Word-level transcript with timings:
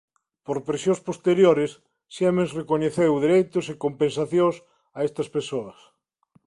Por 0.45 0.57
presións 0.67 1.01
posteriores 1.07 1.71
Siemens 2.15 2.55
recoñeceu 2.59 3.11
dereitos 3.25 3.65
e 3.73 3.81
compensacións 3.85 4.55
a 4.97 4.99
estas 5.07 5.27
persoas. 5.35 5.77